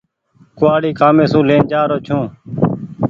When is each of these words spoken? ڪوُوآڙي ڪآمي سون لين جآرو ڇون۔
ڪوُوآڙي 0.57 0.91
ڪآمي 0.99 1.25
سون 1.31 1.43
لين 1.49 1.61
جآرو 1.71 1.97
ڇون۔ 2.05 2.23